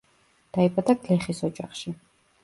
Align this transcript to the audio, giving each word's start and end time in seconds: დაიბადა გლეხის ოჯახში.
დაიბადა 0.57 0.95
გლეხის 1.03 1.41
ოჯახში. 1.49 1.93